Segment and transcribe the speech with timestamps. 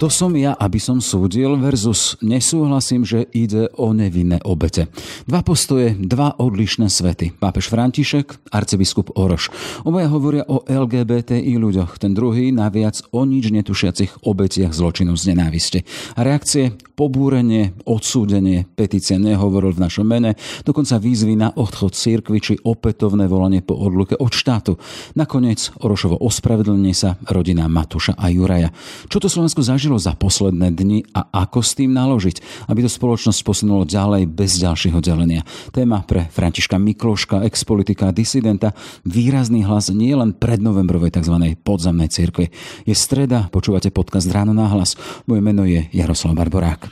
[0.00, 4.88] Kto som ja, aby som súdil versus nesúhlasím, že ide o nevinné obete.
[5.28, 7.36] Dva postoje, dva odlišné svety.
[7.36, 9.52] Pápež František, arcibiskup Oroš.
[9.84, 15.84] Obaja hovoria o LGBTI ľuďoch, ten druhý naviac o nič netušiacich obetiach zločinu z nenáviste.
[16.16, 20.36] A reakcie pobúrenie, odsúdenie, petícia nehovoril v našom mene,
[20.68, 24.76] dokonca výzvy na odchod cirkvi či opätovné volanie po odluke od štátu.
[25.16, 28.68] Nakoniec Orošovo ospravedlnenie sa rodina Matúša a Juraja.
[29.08, 32.90] Čo to Slovensko zažilo zažilo za posledné dni a ako s tým naložiť, aby to
[32.90, 35.42] spoločnosť posunulo ďalej bez ďalšieho delenia.
[35.74, 38.70] Téma pre Františka Mikloška, expolitika a disidenta,
[39.02, 41.58] výrazný hlas nie len pred novembrovej tzv.
[41.66, 42.54] podzemnej cirkvi.
[42.86, 44.94] Je streda, počúvate podcast Ráno na hlas.
[45.26, 46.86] Moje meno je Jaroslav Barborák.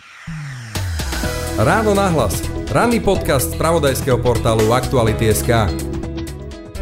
[1.63, 2.43] Ráno na hlas.
[2.75, 5.71] Ranný podcast z pravodajského portálu Aktuality.sk.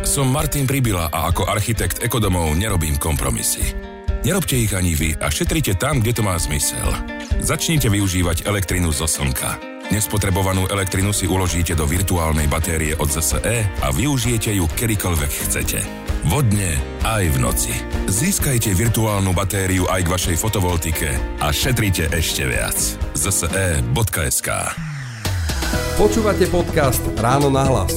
[0.01, 3.86] Som Martin Pribila a ako architekt ekodomov nerobím kompromisy.
[4.27, 6.83] Nerobte ich ani vy a šetrite tam, kde to má zmysel.
[7.39, 9.63] Začnite využívať elektrinu zo slnka.
[9.95, 15.79] Nespotrebovanú elektrinu si uložíte do virtuálnej batérie od ZSE a využijete ju kedykoľvek chcete.
[16.27, 16.75] Vodne
[17.07, 17.75] aj v noci.
[18.11, 22.75] Získajte virtuálnu batériu aj k vašej fotovoltike a šetrite ešte viac.
[23.15, 24.49] zse.sk
[26.03, 27.95] Počúvate podcast Ráno na hlas.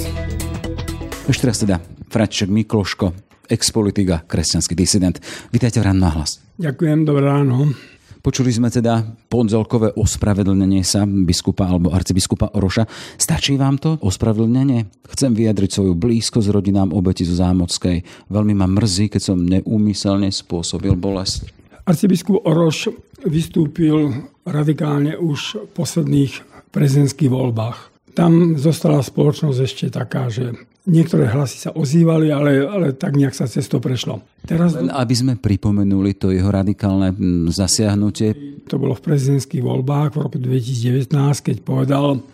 [1.26, 1.82] Ešte raz teda
[2.14, 5.18] František Mikloško, expolitika, kresťanský disident.
[5.50, 6.40] Vítajte v ráno na hlas.
[6.62, 7.74] Ďakujem, dobré ráno.
[8.20, 9.00] Počuli sme teda
[9.32, 12.84] pondelkové ospravedlnenie sa biskupa alebo arcibiskupa Oroša.
[13.16, 15.08] Stačí vám to ospravedlnenie?
[15.08, 18.28] Chcem vyjadriť svoju blízkosť rodinám obeti zo Zámockej.
[18.28, 21.48] Veľmi ma mrzí, keď som neúmyselne spôsobil bolesť.
[21.88, 22.92] Arcibiskup Oroš
[23.24, 26.34] vystúpil radikálne už v posledných
[26.76, 27.90] prezidentských voľbách.
[28.20, 30.60] Tam zostala spoločnosť ešte taká, že
[30.90, 34.26] Niektoré hlasy sa ozývali, ale, ale tak nejak sa cez to prešlo.
[34.50, 34.74] Teraz...
[34.74, 37.14] Len aby sme pripomenuli to jeho radikálne
[37.54, 38.34] zasiahnutie.
[38.66, 41.14] To bolo v prezidentských voľbách v roku 2019,
[41.46, 42.26] keď povedal,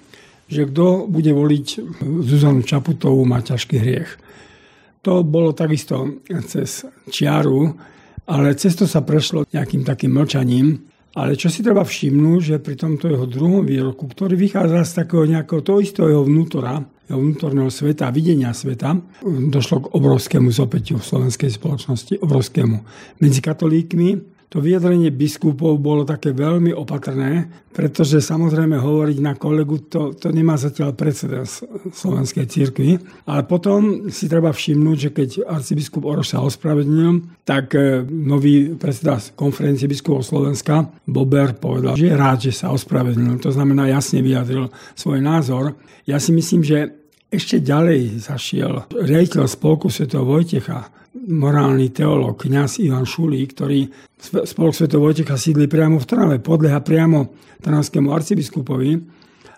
[0.47, 1.68] že kto bude voliť
[2.24, 4.09] Zuzanu Čaputovú, má ťažký hriech.
[5.03, 7.75] To bolo takisto cez čiaru,
[8.25, 10.79] ale cesto sa prešlo nejakým takým mlčaním.
[11.16, 15.24] Ale čo si treba všimnúť, že pri tomto jeho druhom výroku, ktorý vychádza z takého
[15.24, 22.17] nejakého toho istého vnútora, vnútorného sveta, videnia sveta, došlo k obrovskému zopetiu v slovenskej spoločnosti,
[22.21, 22.77] obrovskému.
[23.21, 30.16] Medzi katolíkmi to vyjadrenie biskupov bolo také veľmi opatrné, pretože samozrejme hovoriť na kolegu, to,
[30.16, 31.59] to nemá zatiaľ precedens
[31.91, 32.95] slovenskej církvy.
[33.27, 39.19] Ale potom si treba všimnúť, že keď arcibiskup Oroš sa ospravedlnil, tak e, nový predseda
[39.35, 43.43] konferencie biskupov Slovenska, Bober, povedal, že je rád, že sa ospravedlnil.
[43.43, 45.75] To znamená, jasne vyjadril svoj názor.
[46.07, 47.04] Ja si myslím, že
[47.35, 50.07] ešte ďalej zašiel riaditeľ spolku Sv.
[50.12, 50.88] Vojtecha,
[51.28, 53.88] morálny teológ, kňaz Ivan Šulí, ktorý
[54.19, 54.88] spolok Sv.
[54.96, 58.91] Vojtecha sídli priamo v Trnave, podľa priamo trnavskému arcibiskupovi.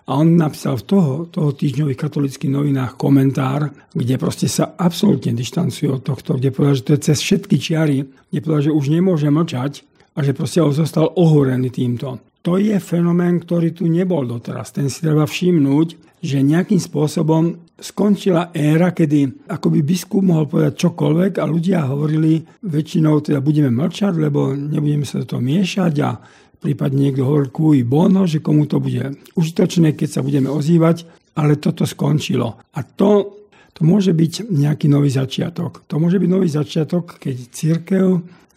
[0.08, 5.84] A on napísal v toho, toho týždňových katolických novinách komentár, kde proste sa absolútne dištancuje
[5.92, 9.28] od tohto, kde povedal, že to je cez všetky čiary, kde povedal, že už nemôže
[9.28, 9.84] mlčať
[10.16, 12.24] a že proste on zostal ohorený týmto.
[12.46, 14.70] To je fenomén, ktorý tu nebol doteraz.
[14.70, 21.32] Ten si treba všimnúť, že nejakým spôsobom skončila éra, kedy akoby biskup mohol povedať čokoľvek
[21.38, 26.18] a ľudia hovorili väčšinou teda budeme mlčať, lebo nebudeme sa do toho miešať a
[26.58, 31.06] prípadne niekto hovoril kúj bono, že komu to bude užitočné, keď sa budeme ozývať,
[31.38, 32.58] ale toto skončilo.
[32.74, 35.86] A to, to môže byť nejaký nový začiatok.
[35.86, 38.06] To môže byť nový začiatok, keď církev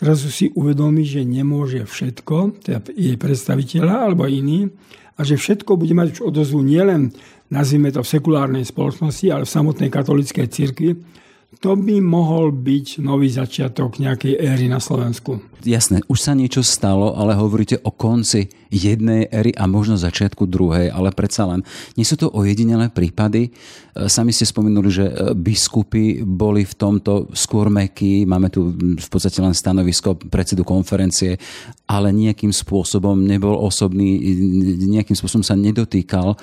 [0.02, 4.68] zrazu si uvedomí, že nemôže všetko, teda jej predstaviteľa alebo iný,
[5.16, 7.14] a že všetko bude mať už odozvu nielen
[7.52, 10.96] nazvime to v sekulárnej spoločnosti, ale v samotnej katolíckej cirkvi,
[11.60, 15.52] to by mohol byť nový začiatok nejakej éry na Slovensku.
[15.62, 20.90] Jasné, už sa niečo stalo, ale hovoríte o konci jednej éry a možno začiatku druhej,
[20.90, 21.62] ale predsa len.
[22.00, 23.52] Nie sú to ojedinelé prípady.
[23.52, 28.24] E, sami ste spomenuli, že e, biskupy boli v tomto skôr mekí.
[28.24, 31.36] Máme tu v podstate len stanovisko predsedu konferencie,
[31.86, 34.18] ale nejakým spôsobom nebol osobný,
[34.88, 36.38] nejakým spôsobom sa nedotýkal e,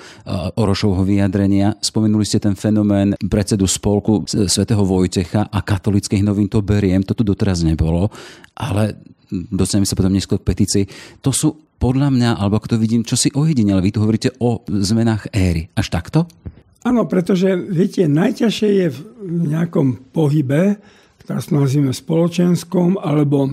[0.55, 1.75] Orošovho vyjadrenia.
[1.81, 7.01] Spomenuli ste ten fenomén predsedu spolku svätého Vojtecha a katolických novín to beriem.
[7.07, 8.11] To tu doteraz nebolo,
[8.59, 8.99] ale
[9.31, 10.83] dostaneme sa potom neskôr k petícii.
[11.23, 13.79] To sú podľa mňa, alebo ako to vidím, čo si ojedinele.
[13.79, 15.71] Vy tu hovoríte o zmenách éry.
[15.79, 16.27] Až takto?
[16.83, 18.99] Áno, pretože viete, najťažšie je v
[19.51, 20.79] nejakom pohybe,
[21.23, 23.47] teraz nazvime spoločenskom, alebo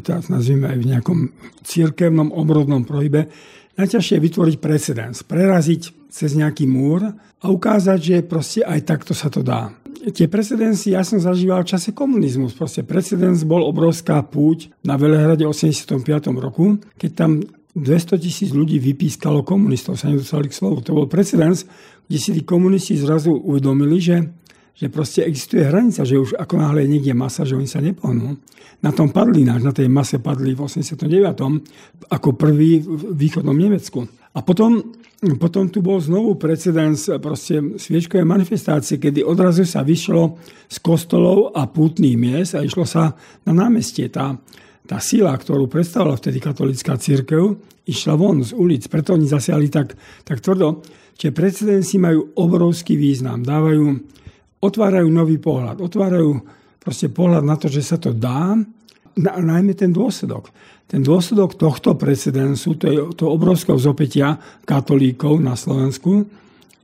[0.00, 1.18] teraz nazvime aj v nejakom
[1.64, 3.28] církevnom obrodnom pohybe,
[3.76, 9.28] najťažšie je vytvoriť precedens, preraziť cez nejaký múr a ukázať, že proste aj takto sa
[9.28, 9.72] to dá.
[10.14, 12.54] Tie precedenci ja som zažíval v čase komunizmus.
[12.54, 16.02] Proste precedens bol obrovská púť na Velehrade 85.
[16.38, 17.42] roku, keď tam
[17.76, 20.80] 200 tisíc ľudí vypískalo komunistov, sa nedostali k slovu.
[20.80, 21.68] To bol precedens,
[22.08, 24.16] kde si tí komunisti zrazu uvedomili, že
[24.76, 28.36] že proste existuje hranica, že už ako náhle je niekde masa, že oni sa nepohnú.
[28.84, 32.12] Na tom padli náš, na tej mase padli v 89.
[32.12, 34.04] ako prvý v východnom Nemecku.
[34.36, 34.92] A potom,
[35.40, 40.36] potom tu bol znovu precedens proste sviečkové manifestácie, kedy odrazu sa vyšlo
[40.68, 43.16] z kostolov a pútných miest a išlo sa
[43.48, 44.12] na námestie.
[44.12, 44.36] Tá,
[44.84, 47.56] tá sila, ktorú predstavovala vtedy katolická církev,
[47.88, 48.84] išla von z ulic.
[48.92, 50.84] Preto oni zasiali tak, tak tvrdo.
[51.16, 53.40] Čiže precedenci majú obrovský význam.
[53.40, 54.12] Dávajú
[54.60, 55.80] otvárajú nový pohľad.
[55.80, 56.40] Otvárajú
[56.80, 58.56] proste pohľad na to, že sa to dá,
[59.16, 60.52] na, najmä ten dôsledok.
[60.86, 66.28] Ten dôsledok tohto precedensu, to je to obrovského zopetia katolíkov na Slovensku,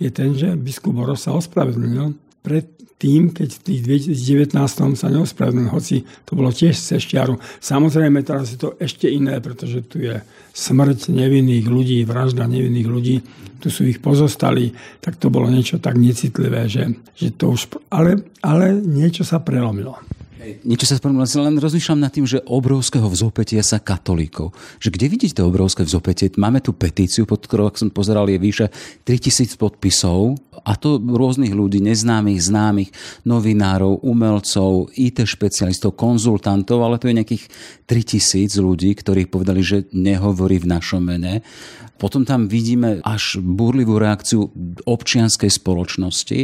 [0.03, 2.72] je ten, že biskup Boros sa ospravedlnil pred
[3.03, 3.81] tým, keď v tých
[4.15, 7.35] 2019 sa neospravedlnil, hoci to bolo tiež cez štiaru.
[7.59, 10.23] Samozrejme, teraz je to ešte iné, pretože tu je
[10.55, 13.17] smrť nevinných ľudí, vražda nevinných ľudí,
[13.59, 14.71] tu sú ich pozostali,
[15.03, 17.75] tak to bolo niečo tak necitlivé, že, že to už...
[17.91, 19.99] Ale, ale niečo sa prelomilo.
[20.43, 24.51] Niečo sa spomínam, len rozmýšľam nad tým, že obrovského vzopetia sa katolíkov.
[24.83, 26.35] Že kde vidíte obrovské vzopetie?
[26.35, 28.67] Máme tu petíciu, pod ktorou, ak som pozeral, je vyše
[29.07, 30.35] 3000 podpisov
[30.67, 32.91] a to rôznych ľudí, neznámych, známych,
[33.23, 37.45] novinárov, umelcov, IT špecialistov, konzultantov, ale to je nejakých
[37.87, 41.47] 3000 ľudí, ktorí povedali, že nehovorí v našom mene.
[42.03, 44.51] Potom tam vidíme až burlivú reakciu
[44.87, 46.41] občianskej spoločnosti,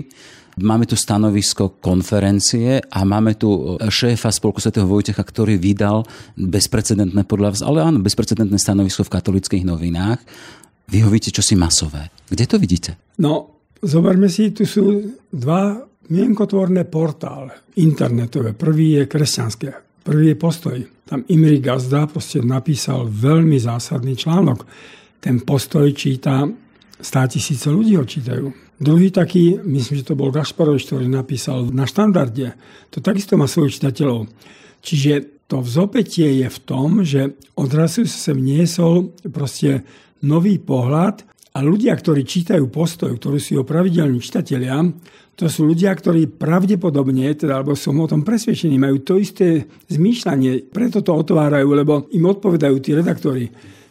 [0.58, 6.02] Máme tu stanovisko konferencie a máme tu šéfa Spolku svätého Vojtecha, ktorý vydal
[6.34, 10.18] bezprecedentné podľa vás, ale áno, bezprecedentné stanovisko v katolických novinách.
[10.90, 12.10] Vy ho vidíte čosi masové.
[12.26, 12.90] Kde to vidíte?
[13.22, 15.78] No, zoberme si, tu sú dva
[16.10, 18.56] mienkotvorné portály internetové.
[18.56, 20.78] Prvý je kresťanské, prvý je postoj.
[21.06, 24.64] Tam Imri Gazda proste napísal veľmi zásadný článok.
[25.22, 26.48] Ten postoj číta,
[26.98, 31.82] stá tisíce ľudí ho čítajú Druhý taký, myslím, že to bol Gašparovič, ktorý napísal na
[31.82, 32.54] štandarde.
[32.94, 34.30] To takisto má svojich čitateľov.
[34.86, 39.82] Čiže to vzopetie je v tom, že odrazu sa sem niesol proste
[40.22, 44.78] nový pohľad a ľudia, ktorí čítajú postoj, ktorí sú pravidelní čitatelia,
[45.34, 50.70] to sú ľudia, ktorí pravdepodobne, teda, alebo som o tom presvedčený, majú to isté zmýšľanie,
[50.70, 53.46] preto to otvárajú, lebo im odpovedajú tí redaktori.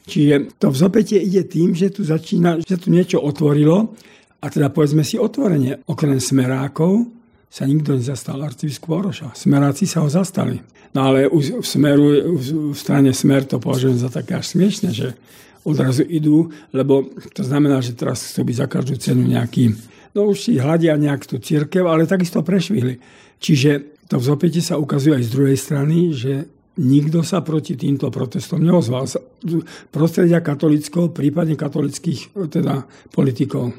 [0.07, 3.91] Čiže to vzopetie ide tým, že tu začína, že tu niečo otvorilo
[4.39, 7.11] a teda povedzme si otvorene, okrem smerákov
[7.51, 9.35] sa nikto nezastal arcibiskup Oroša.
[9.35, 10.63] Smeráci sa ho zastali.
[10.95, 15.11] No ale v, smeru, v strane smer to považujem za také až smiešne, že
[15.67, 19.75] odrazu idú, lebo to znamená, že teraz chcú byť za každú cenu nejaký,
[20.15, 23.03] no už si hľadia nejak tú církev, ale takisto prešvihli.
[23.43, 26.47] Čiže to v zopete sa ukazuje aj z druhej strany, že
[26.77, 29.09] nikto sa proti týmto protestom neozval.
[29.89, 33.73] Prostredia katolického, prípadne katolických teda politikov.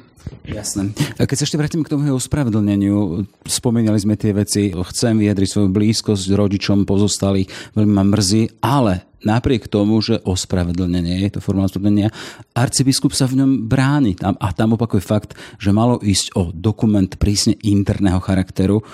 [0.44, 0.92] Jasné.
[1.16, 6.26] Keď sa ešte vrátim k tomu ospravedlneniu, spomínali sme tie veci, chcem vyjadriť svoju blízkosť
[6.36, 12.12] rodičom pozostalých, veľmi ma mrzí, ale napriek tomu, že ospravedlnenie je to forma ospravedlnenia,
[12.52, 14.20] arcibiskup sa v ňom bráni.
[14.20, 18.84] A tam opakuje fakt, že malo ísť o dokument prísne interného charakteru.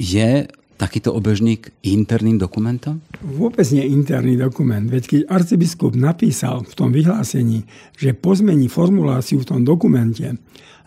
[0.00, 0.48] Je
[0.82, 2.98] takýto obežník interným dokumentom?
[3.22, 4.82] Vôbec nie interný dokument.
[4.82, 7.62] Veď keď arcibiskup napísal v tom vyhlásení,
[7.94, 10.34] že pozmení formuláciu v tom dokumente,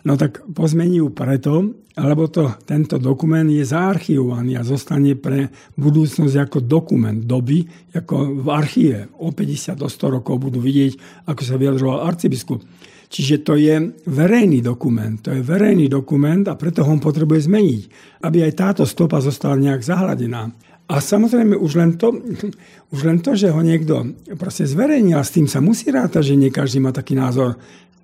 [0.04, 5.48] no tak pozmení ju preto, lebo to, tento dokument je zaarchivovaný a zostane pre
[5.80, 7.64] budúcnosť ako dokument doby,
[7.96, 9.08] ako v archíve.
[9.16, 12.60] O 50 do 100 rokov budú vidieť, ako sa vyjadroval arcibiskup.
[13.06, 15.14] Čiže to je verejný dokument.
[15.22, 17.82] To je verejný dokument a preto ho potrebuje zmeniť,
[18.26, 20.50] aby aj táto stopa zostala nejak zahladená.
[20.86, 22.14] A samozrejme už len to,
[22.94, 26.38] už len to že ho niekto proste zverejnil a s tým sa musí rátať, že
[26.38, 27.58] nie každý má taký názor,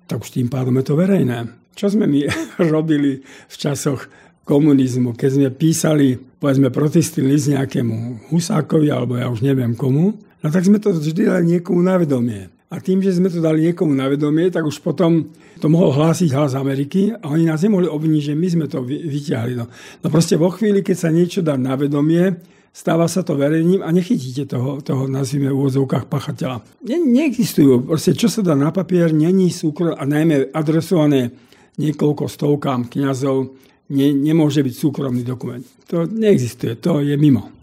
[0.07, 1.47] tak už tým pádom je to verejné.
[1.73, 2.27] Čo sme my
[2.73, 4.07] robili v časoch
[4.43, 10.47] komunizmu, keď sme písali, povedzme, protestný list nejakému Husákovi, alebo ja už neviem komu, no
[10.51, 12.51] tak sme to vždy dali niekomu na vedomie.
[12.73, 15.29] A tým, že sme to dali niekomu na vedomie, tak už potom
[15.61, 19.53] to mohol hlásiť hlas Ameriky a oni nás nemohli obviniť, že my sme to vyťahli.
[19.53, 19.69] No,
[20.01, 22.33] no proste vo chvíli, keď sa niečo dá na vedomie,
[22.73, 26.65] stáva sa to verejným a nechytíte toho, toho nazvime v úvodzovkách pachateľa.
[26.89, 27.85] Ne, neexistujú.
[27.85, 31.29] Proste, čo sa dá na papier, není súkromné a najmä adresované
[31.77, 33.53] niekoľko stovkám kňazov,
[33.93, 35.61] ne, nemôže byť súkromný dokument.
[35.93, 37.62] To neexistuje, to je mimo.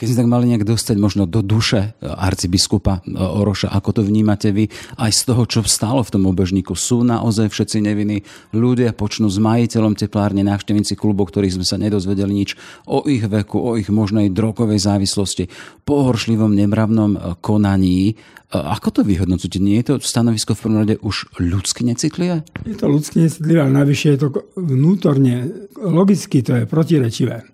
[0.00, 4.02] Keď sme tak mali nejak dostať možno do duše e, arcibiskupa e, Oroša, ako to
[4.08, 8.24] vnímate vy, aj z toho, čo stálo v tom obežníku, sú naozaj všetci nevinní,
[8.56, 12.56] ľudia počnú s majiteľom teplárne, návštevníci klubov, ktorých sme sa nedozvedeli nič
[12.88, 15.52] o ich veku, o ich možnej drogovej závislosti,
[15.84, 18.16] pohoršlivom, nemravnom e, konaní.
[18.50, 19.60] Ako to vyhodnocujete?
[19.60, 22.42] Nie je to stanovisko v prvom rade už ľudsky necitlivé?
[22.64, 27.44] Je to ľudsky necitlivé, ale navyše je to vnútorne, logicky to je protirečivé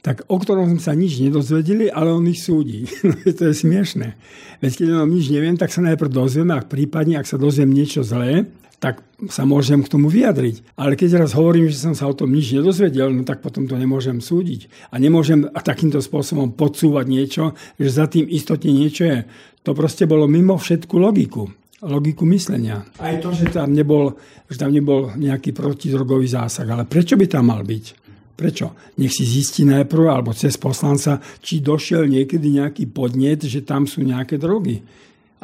[0.00, 2.88] tak o ktorom sme sa nič nedozvedeli, ale on ich súdi.
[3.04, 4.16] No, to je smiešné.
[4.64, 8.00] Veď keď o nič neviem, tak sa najprv dozviem, ak prípadne, ak sa dozviem niečo
[8.06, 8.48] zlé,
[8.80, 10.72] tak sa môžem k tomu vyjadriť.
[10.80, 13.76] Ale keď raz hovorím, že som sa o tom nič nedozvedel, no tak potom to
[13.76, 14.72] nemôžem súdiť.
[14.88, 17.44] A nemôžem takýmto spôsobom podsúvať niečo,
[17.76, 19.28] že za tým istotne niečo je.
[19.68, 22.84] To proste bolo mimo všetku logiku logiku myslenia.
[23.00, 24.12] Aj to, že tam nebol,
[24.52, 26.68] že tam nebol nejaký protidrogový zásah.
[26.68, 28.09] Ale prečo by tam mal byť?
[28.40, 28.72] Prečo?
[28.96, 34.00] Nech si zistí najprv, alebo cez poslanca, či došiel niekedy nejaký podnet, že tam sú
[34.00, 34.80] nejaké drogy.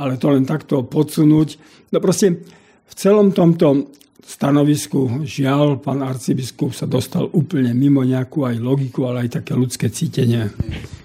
[0.00, 1.60] Ale to len takto podsunúť.
[1.92, 2.40] No proste
[2.88, 3.92] v celom tomto
[4.24, 9.92] stanovisku žiaľ, pán arcibiskup sa dostal úplne mimo nejakú aj logiku, ale aj také ľudské
[9.92, 10.48] cítenie.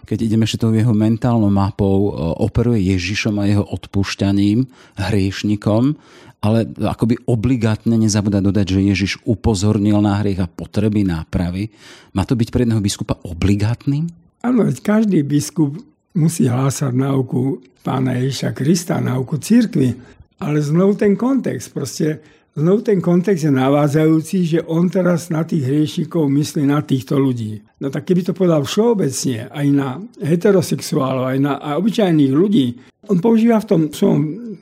[0.07, 4.63] Keď ideme ešte tou jeho mentálnou mapou, e, operuje Ježišom a jeho odpúšťaním,
[4.95, 5.99] hriešnikom
[6.41, 11.69] ale akoby obligátne nezabúda dodať, že Ježiš upozornil na hriech a potreby nápravy.
[12.17, 14.09] Má to byť pre jedného biskupa obligátnym?
[14.41, 15.77] Áno, každý biskup
[16.17, 19.93] musí hlásať náuku pána Ježiša Krista, náuku církvy.
[20.41, 25.63] Ale znovu ten kontext, proste Znovu ten kontext je navádzajúci, že on teraz na tých
[25.63, 27.63] hriešnikov myslí na týchto ľudí.
[27.79, 33.19] No tak keby to povedal všeobecne, aj na heterosexuálov, aj na aj obyčajných ľudí, on
[33.19, 34.21] používa v tom svojom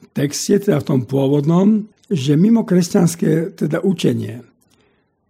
[0.10, 4.50] texte, teda v tom pôvodnom, že mimo kresťanské teda učenie.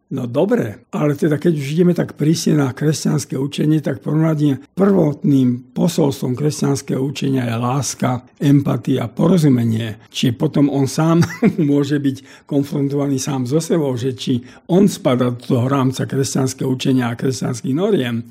[0.10, 5.70] No dobre, ale teda keď už ideme tak prísne na kresťanské učenie, tak prvoradne prvotným
[5.70, 10.02] posolstvom kresťanského učenia je láska, empatia, porozumenie.
[10.10, 11.22] Či potom on sám
[11.70, 17.14] môže byť konfrontovaný sám so sebou, že či on spada do toho rámca kresťanského učenia
[17.14, 18.26] a kresťanských noriem.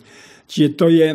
[0.50, 1.08] Čiže to je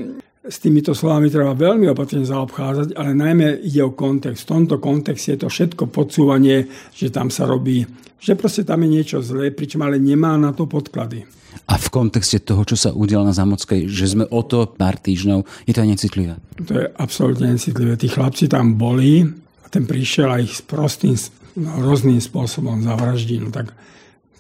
[0.44, 4.44] s týmito slovami treba veľmi opatrne zaobchádzať, ale najmä ide o kontext.
[4.44, 7.88] V tomto kontexte je to všetko podsúvanie, že tam sa robí,
[8.20, 11.24] že proste tam je niečo zlé, pričom ale nemá na to podklady.
[11.70, 15.48] A v kontexte toho, čo sa udial na Zamockej, že sme o to pár týždňov,
[15.64, 16.36] je to aj necitlivé?
[16.60, 17.96] To je absolútne necitlivé.
[17.96, 19.24] Tí chlapci tam boli
[19.64, 21.16] a ten prišiel a ich prostým,
[21.56, 23.48] no, rôznym spôsobom zavraždil.
[23.54, 23.72] Tak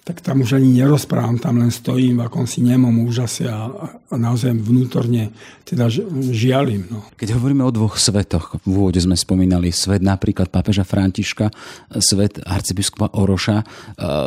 [0.03, 4.51] tak tam už ani nerozprávam, tam len stojím v akomsi nemom úžase a, a naozaj
[4.51, 5.31] vnútorne
[5.63, 5.87] teda
[6.27, 6.91] žialim.
[6.91, 7.07] No.
[7.15, 11.47] Keď hovoríme o dvoch svetoch, v úvode sme spomínali svet napríklad pápeža Františka,
[12.03, 13.63] svet arcibiskupa Oroša.
[13.63, 13.65] E,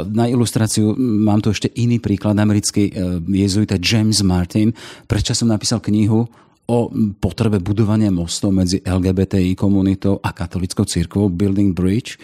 [0.09, 4.73] na ilustráciu mám tu ešte iný príklad, americký e, jezuita James Martin.
[5.05, 6.25] Predčasom napísal knihu
[6.67, 6.91] o
[7.23, 12.19] potrebe budovania mostov medzi LGBTI komunitou a katolickou církvou Building Bridge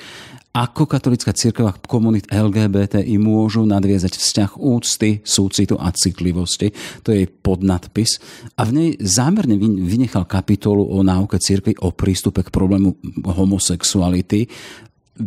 [0.52, 6.76] ako katolická církev a komunit LGBTI môžu nadviezať vzťah úcty, súcitu a citlivosti.
[7.08, 8.20] To je podnadpis.
[8.60, 12.92] A v nej zámerne vynechal kapitolu o náuke církvy o prístupe k problému
[13.32, 14.44] homosexuality.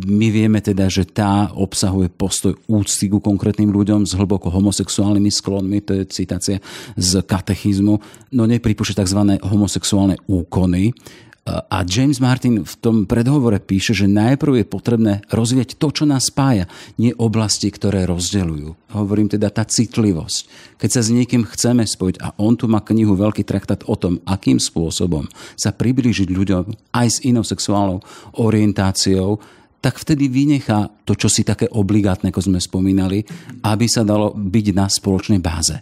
[0.06, 5.78] My vieme teda, že tá obsahuje postoj úcty ku konkrétnym ľuďom s hlboko homosexuálnymi sklonmi,
[5.82, 6.58] to je citácia
[6.94, 7.94] z katechizmu,
[8.30, 9.20] no nepripúšťa tzv.
[9.42, 10.94] homosexuálne úkony.
[11.46, 16.26] A James Martin v tom predhovore píše, že najprv je potrebné rozvieť to, čo nás
[16.26, 16.66] spája,
[16.98, 18.90] nie oblasti, ktoré rozdeľujú.
[18.98, 20.50] Hovorím teda tá citlivosť.
[20.74, 24.18] Keď sa s niekým chceme spojiť, a on tu má knihu Veľký traktát o tom,
[24.26, 28.02] akým spôsobom sa priblížiť ľuďom aj s inou sexuálnou
[28.42, 29.38] orientáciou,
[29.78, 33.22] tak vtedy vynechá to, čo si také obligátne, ako sme spomínali,
[33.62, 35.78] aby sa dalo byť na spoločnej báze.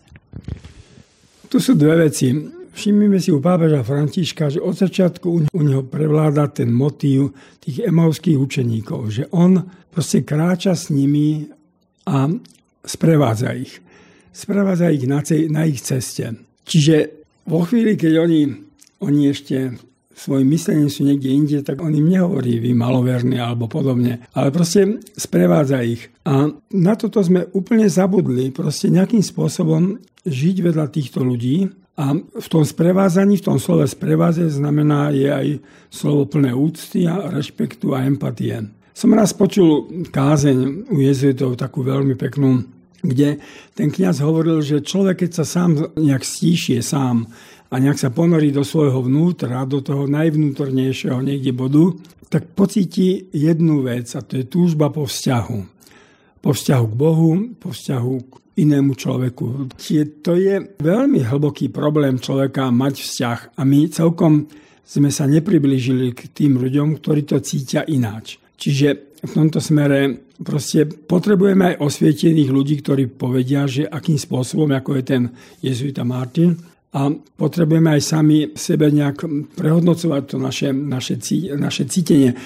[1.49, 2.37] Tu sú dve veci
[2.75, 7.31] Všimnime si u pápeža Františka, že od začiatku u neho prevláda ten motív
[7.63, 9.63] tých emauských učeníkov, že on
[9.95, 11.47] proste kráča s nimi
[12.11, 12.27] a
[12.83, 13.79] sprevádza ich.
[14.35, 16.35] Sprevádza ich na, cej, na ich ceste.
[16.67, 18.43] Čiže vo chvíli, keď oni,
[19.07, 19.79] oni ešte
[20.19, 24.99] svojim myslením sú niekde inde, tak on im nehovorí vy maloverní alebo podobne, ale proste
[25.15, 26.11] sprevádza ich.
[26.27, 32.49] A na toto sme úplne zabudli, proste nejakým spôsobom žiť vedľa týchto ľudí a v
[32.51, 35.47] tom sprevázaní, v tom slove spreváze znamená je aj
[35.95, 38.67] slovo plné úcty a rešpektu a empatie.
[38.95, 42.67] Som raz počul kázeň u jezuitov takú veľmi peknú,
[43.03, 43.39] kde
[43.79, 47.31] ten kňaz hovoril, že človek, keď sa sám nejak stíšie sám
[47.71, 51.95] a nejak sa ponorí do svojho vnútra, do toho najvnútornejšieho niekde bodu,
[52.31, 55.74] tak pocíti jednu vec a to je túžba po vzťahu.
[56.45, 59.73] Po vzťahu k Bohu, po vzťahu k inému človeku.
[59.81, 64.45] Čiže to je veľmi hlboký problém človeka mať vzťah a my celkom
[64.85, 68.37] sme sa nepriblížili k tým ľuďom, ktorí to cítia ináč.
[68.61, 75.01] Čiže v tomto smere proste potrebujeme aj osvietených ľudí, ktorí povedia, že akým spôsobom, ako
[75.01, 75.23] je ten
[75.65, 76.53] jezuita Martin,
[76.95, 79.27] a potrebujeme aj sami sebe nejak
[79.59, 81.19] prehodnocovať to naše, naše,
[81.59, 82.39] naše cítenie,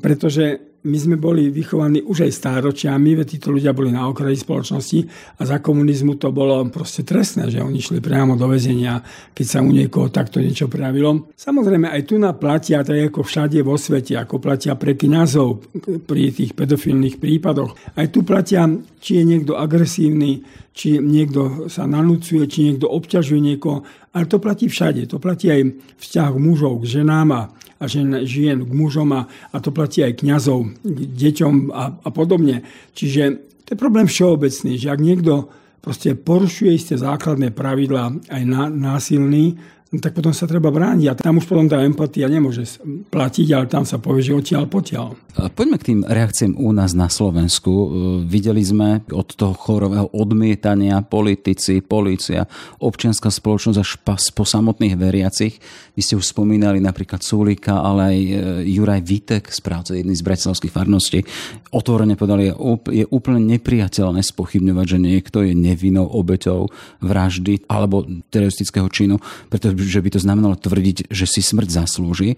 [0.00, 5.00] pretože my sme boli vychovaní už aj stáročiami, veď títo ľudia boli na okraji spoločnosti
[5.38, 9.02] a za komunizmu to bolo proste trestné, že oni šli priamo do väzenia,
[9.34, 11.34] keď sa u niekoho takto niečo prejavilo.
[11.34, 15.66] Samozrejme aj tu platia, tak ako všade vo svete, ako platia pre kňazov
[16.06, 17.74] pri tých pedofilných prípadoch.
[17.98, 18.70] Aj tu platia,
[19.02, 23.82] či je niekto agresívny, či niekto sa nanúcuje, či niekto obťažuje niekoho.
[24.14, 25.10] Ale to platí všade.
[25.10, 29.70] To platí aj vzťah mužov k ženám a žen, žien k mužom a, a to
[29.70, 32.62] platí aj kňazov k deťom a, a podobne.
[32.94, 33.22] Čiže
[33.66, 38.42] to je problém všeobecný, že ak niekto proste porušuje isté základné pravidlá aj
[38.74, 41.06] násilný, no tak potom sa treba brániť.
[41.08, 42.76] A tam už potom tá empatia nemôže
[43.08, 45.16] platiť, ale tam sa povie, že odtiaľ potiaľ.
[45.56, 47.72] Poďme k tým reakciám u nás na Slovensku.
[47.72, 47.86] E,
[48.28, 52.44] videli sme od toho chorového odmietania politici, policia,
[52.84, 53.90] občianská spoločnosť až
[54.36, 55.56] po samotných veriacich.
[55.96, 58.30] Vy ste už spomínali napríklad Sulika, ale aj e,
[58.76, 61.24] Juraj Vitek, správca jedný z bratislavských farností,
[61.72, 62.52] otvorene povedali,
[62.92, 66.68] je úplne nepriateľné spochybňovať, že niekto je nevinnou obeťou
[67.00, 72.34] vraždy alebo teroristického činu, pretože že by to znamenalo tvrdiť, že si smrť zaslúži.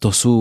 [0.00, 0.34] To sú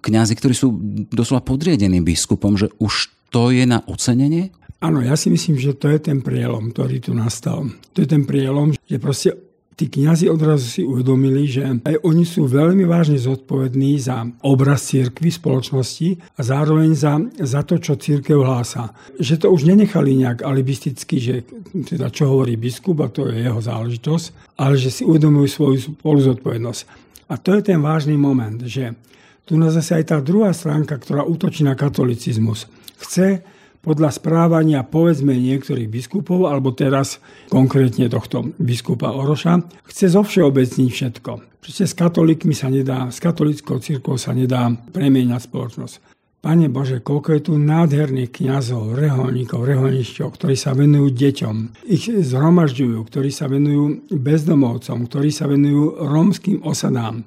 [0.00, 0.72] kňazi, ktorí sú
[1.12, 4.52] doslova podriadení biskupom, že už to je na ocenenie?
[4.82, 7.70] Áno, ja si myslím, že to je ten prielom, ktorý tu nastal.
[7.94, 9.51] To je ten prielom, že proste
[9.82, 15.34] tí kniazy odrazu si uvedomili, že aj oni sú veľmi vážne zodpovední za obraz cirkvy
[15.34, 18.94] spoločnosti a zároveň za, za to, čo církev hlása.
[19.18, 21.34] Že to už nenechali nejak alibisticky, že
[21.74, 26.80] teda čo hovorí biskup a to je jeho záležitosť, ale že si uvedomujú svoju spoluzodpovednosť.
[27.26, 28.94] A to je ten vážny moment, že
[29.42, 32.70] tu nás zase aj tá druhá stránka, ktorá útočí na katolicizmus.
[33.02, 33.42] Chce
[33.82, 37.18] podľa správania povedzme niektorých biskupov, alebo teraz
[37.50, 41.32] konkrétne tohto biskupa Oroša, chce zovšeobecniť všetko.
[41.58, 45.94] Proste s katolíkmi sa nedá, s katolickou církou sa nedá premieňať spoločnosť.
[46.42, 52.98] Pane Bože, koľko je tu nádherných kňazov, reholníkov, reholnišťov, ktorí sa venujú deťom, ich zhromažďujú,
[52.98, 57.22] ktorí sa venujú bezdomovcom, ktorí sa venujú rómskym osadám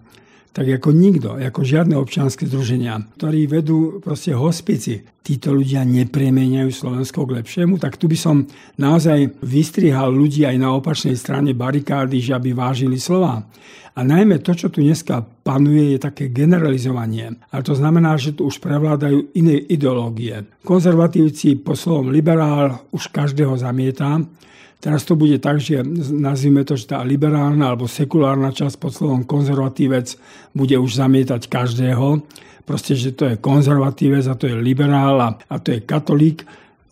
[0.55, 7.27] tak ako nikto, ako žiadne občianske združenia, ktorí vedú proste hospici, títo ľudia nepremeniajú Slovensko
[7.27, 8.47] k lepšiemu, tak tu by som
[8.79, 13.43] naozaj vystrihal ľudí aj na opačnej strane barikády, že aby vážili slova.
[13.95, 17.35] A najmä to, čo tu dneska panuje, je také generalizovanie.
[17.51, 20.47] Ale to znamená, že tu už prevládajú iné ideológie.
[20.63, 24.23] Konzervatívci po slovom liberál už každého zamieta,
[24.79, 25.81] Teraz to bude tak, že
[26.13, 30.13] nazvime to, že tá liberálna alebo sekulárna časť pod slovom konzervatívec
[30.53, 32.21] bude už zamietať každého.
[32.65, 36.45] Proste, že to je konzervatívec a to je liberál a, a to je katolík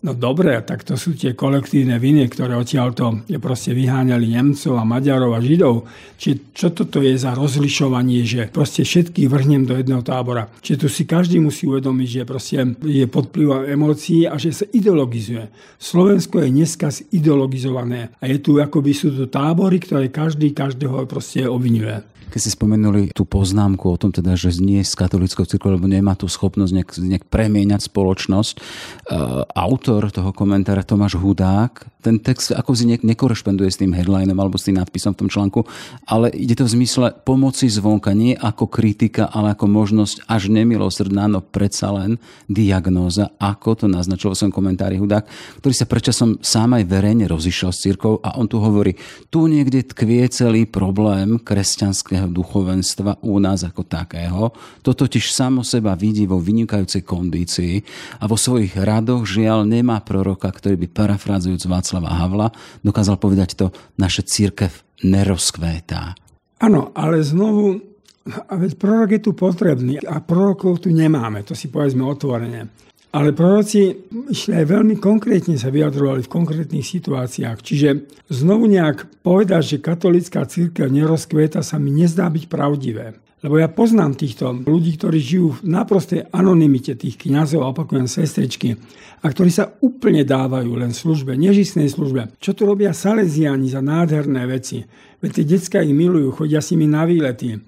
[0.04, 5.32] No dobre, tak to sú tie kolektívne viny, ktoré odtiaľto proste vyháňali Nemcov a Maďarov
[5.32, 5.88] a Židov.
[6.20, 10.52] Čiže čo toto je za rozlišovanie, že proste všetkých vrhnem do jedného tábora.
[10.60, 14.68] Čiže tu si každý musí uvedomiť, že proste je pod vplyvom emócií a že sa
[14.68, 15.48] ideologizuje.
[15.80, 21.48] Slovensko je dneska ideologizované a je tu akoby sú tu tábory, ktoré každý každého proste
[21.48, 22.04] obvinuje.
[22.34, 25.86] Keď ste spomenuli tú poznámku o tom, teda, že nie je s katolickou cirkvou, lebo
[25.86, 29.46] nemá tú schopnosť nejak, nejak premieňať spoločnosť, uh,
[29.94, 34.58] autor toho komentára Tomáš Hudák, ten text ako si ne, nekorešpenduje s tým headlinom alebo
[34.58, 35.62] s tým nadpisom v tom článku,
[36.10, 41.30] ale ide to v zmysle pomoci zvonka, nie ako kritika, ale ako možnosť až nemilosrdná,
[41.30, 42.18] no predsa len
[42.50, 45.30] diagnóza, ako to naznačil v svojom komentári Hudák,
[45.62, 48.98] ktorý sa prečasom sám aj verejne rozišiel s církou a on tu hovorí,
[49.30, 54.50] tu niekde tkvie celý problém kresťanského duchovenstva u nás ako takého.
[54.82, 57.74] To totiž samo seba vidí vo vynikajúcej kondícii
[58.18, 62.48] a vo svojich radoch žiaľ nemá proroka, ktorý by parafrázujúc Václava Havla
[62.80, 63.66] dokázal povedať to,
[64.00, 64.72] naše církev
[65.04, 66.16] nerozkvétá.
[66.64, 67.76] Áno, ale znovu,
[68.24, 72.72] a veď prorok je tu potrebný a prorokov tu nemáme, to si povedzme otvorene.
[73.14, 77.62] Ale proroci išli aj veľmi konkrétne sa vyjadrovali v konkrétnych situáciách.
[77.62, 77.88] Čiže
[78.26, 83.14] znovu nejak povedať, že katolická církev nerozkvieta sa mi nezdá byť pravdivé.
[83.44, 88.80] Lebo ja poznám týchto ľudí, ktorí žijú v naprostej anonimite tých kňazov, opakujem sestričky,
[89.20, 92.40] a ktorí sa úplne dávajú len službe, nežistnej službe.
[92.40, 94.80] Čo tu robia Salesiani za nádherné veci?
[95.20, 97.60] Veď tie detská ich milujú, chodia s nimi na výlety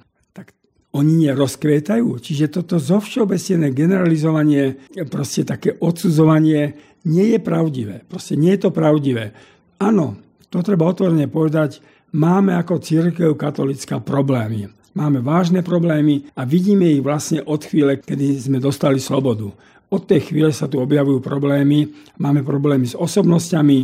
[0.96, 2.16] oni nerozkvietajú.
[2.16, 4.80] Čiže toto zovšeobecnené generalizovanie,
[5.12, 6.72] proste také odsudzovanie
[7.04, 8.08] nie je pravdivé.
[8.08, 9.36] Proste nie je to pravdivé.
[9.76, 10.16] Áno,
[10.48, 11.84] to treba otvorene povedať,
[12.16, 14.72] máme ako církev katolická problémy.
[14.96, 19.52] Máme vážne problémy a vidíme ich vlastne od chvíle, kedy sme dostali slobodu.
[19.92, 23.78] Od tej chvíle sa tu objavujú problémy, máme problémy s osobnosťami,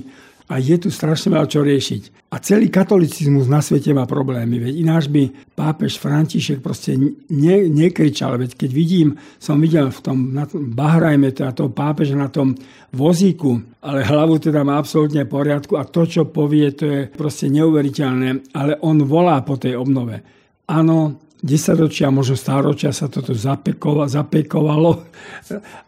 [0.52, 2.28] a je tu strašne veľa čo riešiť.
[2.28, 4.60] A celý katolicizmus na svete má problémy.
[4.60, 8.36] Veď ináč by pápež František proste ne, nekričal.
[8.36, 12.52] Veď keď vidím, som videl v tom, na tom Bahrajme, teda toho pápeža na tom
[12.92, 17.48] vozíku, ale hlavu teda má absolútne v poriadku a to, čo povie, to je proste
[17.48, 18.52] neuveriteľné.
[18.52, 20.41] Ale on volá po tej obnove.
[20.70, 24.92] Áno, desaťročia, možno stáročia sa toto zapekovalo, zapekovalo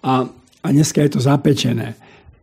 [0.02, 0.12] a,
[0.62, 1.94] a dneska je to zapečené.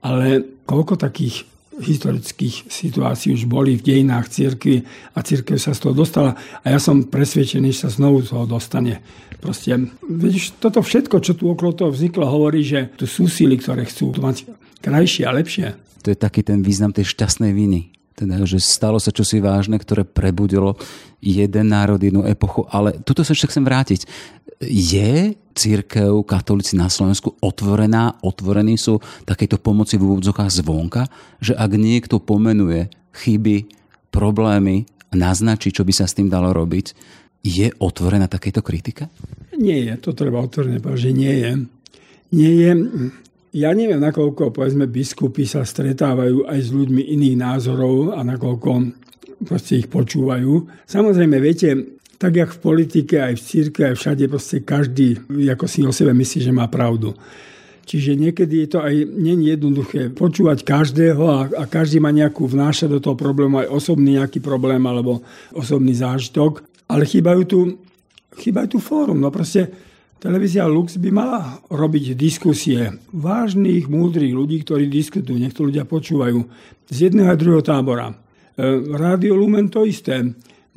[0.02, 1.46] Ale koľko takých
[1.82, 4.84] historických situácií už boli v dejinách cirkvi
[5.16, 8.46] a cirkev sa z toho dostala a ja som presvedčený, že sa znovu z toho
[8.46, 9.02] dostane.
[9.42, 13.90] Proste, vidíš, toto všetko, čo tu okolo toho vzniklo, hovorí, že tu sú síly, ktoré
[13.90, 14.46] chcú mať
[14.86, 15.68] krajšie a lepšie.
[16.06, 17.90] To je taký ten význam tej šťastnej viny.
[18.12, 20.78] Teda, že stalo sa čosi vážne, ktoré prebudilo
[21.24, 22.68] jeden národ, jednu epochu.
[22.70, 24.06] Ale tuto sa ešte chcem vrátiť.
[24.62, 31.10] Je církev, katolíci na Slovensku otvorená, otvorení sú takéto pomoci v úvodzokách zvonka,
[31.42, 33.68] že ak niekto pomenuje chyby,
[34.12, 36.94] problémy naznačí, čo by sa s tým dalo robiť,
[37.42, 39.10] je otvorená takéto kritika?
[39.58, 41.52] Nie je, to treba otvorene povedať, že nie je.
[42.32, 42.72] Nie je.
[43.52, 48.70] Ja neviem, nakoľko povedzme biskupy sa stretávajú aj s ľuďmi iných názorov a nakoľko
[49.44, 50.72] proste ich počúvajú.
[50.88, 55.20] Samozrejme, viete, tak jak v politike, aj v círke, aj všade, proste každý
[55.52, 57.12] ako si o sebe myslí, že má pravdu.
[57.84, 62.88] Čiže niekedy je to aj není jednoduché počúvať každého a, a každý má nejakú vnášať
[62.88, 65.20] do toho problému aj osobný nejaký problém alebo
[65.52, 66.64] osobný zážitok.
[66.88, 67.60] Ale chýbajú tu,
[68.38, 69.20] chýbajú tu fórum.
[69.20, 69.91] No proste
[70.22, 76.46] televízia Lux by mala robiť diskusie vážnych, múdrych ľudí, ktorí diskutujú, nech to ľudia počúvajú
[76.86, 78.14] z jedného a druhého tábora.
[78.14, 78.16] E,
[78.94, 80.22] Rádio Lumen to isté.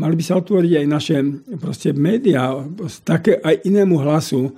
[0.00, 1.16] Mali by sa otvoriť aj naše
[1.60, 2.56] proste médiá,
[3.04, 4.48] také aj inému hlasu,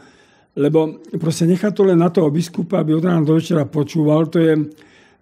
[0.57, 4.41] lebo proste nechať to len na toho biskupa, aby od rána do večera počúval, to,
[4.41, 4.55] je,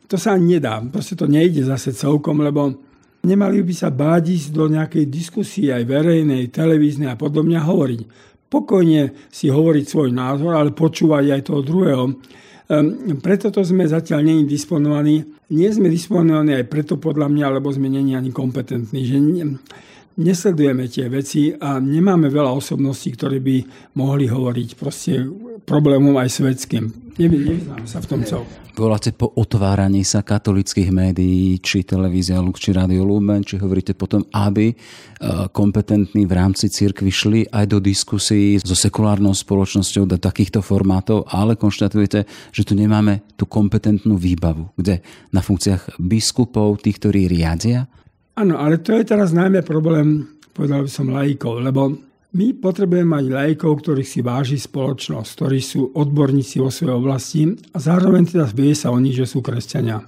[0.06, 0.78] to sa nedá.
[0.86, 2.70] Proste to nejde zase celkom, lebo
[3.26, 8.00] nemali by sa báť ísť do nejakej diskusie aj verejnej, televíznej a podobne hovoriť.
[8.54, 12.04] Pokojne si hovoriť svoj názor, ale počúvať aj toho druhého.
[12.70, 15.26] Um, preto to sme zatiaľ není disponovaní.
[15.50, 19.02] Nie sme disponovaní aj preto podľa mňa, lebo sme není ani kompetentní.
[19.02, 19.18] Že
[20.22, 23.56] nesledujeme tie veci a nemáme veľa osobností, ktoré by
[23.98, 25.18] mohli hovoriť proste
[25.64, 26.92] problémom aj svetským.
[27.14, 28.48] Nevyznám sa v tom celom.
[28.74, 34.26] Voláte po otváraní sa katolických médií, či televízia Lux, či Radio Lumen, či hovoríte potom,
[34.34, 34.76] aby e,
[35.54, 41.54] kompetentní v rámci cirkvi šli aj do diskusí so sekulárnou spoločnosťou do takýchto formátov, ale
[41.54, 47.86] konštatujete, že tu nemáme tú kompetentnú výbavu, kde na funkciách biskupov, tých, ktorí riadia,
[48.34, 51.94] Áno, ale to je teraz najmä problém, povedal by som, laikov, lebo
[52.34, 57.78] my potrebujeme mať lajkov, ktorých si váži spoločnosť, ktorí sú odborníci vo svojej oblasti a
[57.78, 60.02] zároveň teda vie sa o nich, že sú kresťania.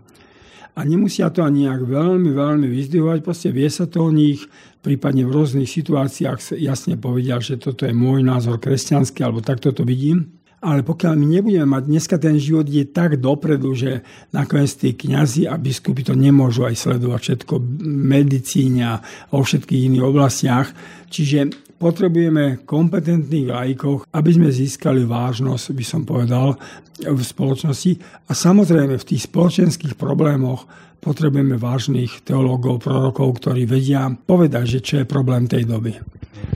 [0.77, 4.45] A nemusia to ani nejak veľmi, veľmi vyzdvihovať, proste vie sa to o nich,
[4.85, 9.87] prípadne v rôznych situáciách jasne povedia, že toto je môj názor kresťanský, alebo takto to
[9.89, 10.37] vidím.
[10.61, 14.03] Ale pokiaľ my nebudeme mať, dneska ten život je tak dopredu, že
[14.35, 17.55] nakoniec tí kňazi a biskupy to nemôžu aj sledovať všetko
[17.87, 18.95] medicíne a
[19.31, 20.69] vo všetkých iných oblastiach.
[21.13, 26.57] Čiže potrebujeme kompetentných lajkov, aby sme získali vážnosť, by som povedal,
[27.01, 28.01] v spoločnosti.
[28.29, 30.65] A samozrejme v tých spoločenských problémoch
[30.99, 35.95] potrebujeme vážnych teológov, prorokov, ktorí vedia povedať, že čo je problém tej doby.